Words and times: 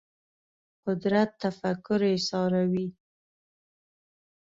قدرت 0.85 1.29
تفکر 1.41 1.99
ایساروي 2.09 2.85